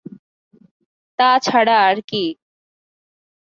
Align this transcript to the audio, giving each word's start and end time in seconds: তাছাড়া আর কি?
তাছাড়া 1.19 1.75
আর 1.87 1.97
কি? 2.09 2.23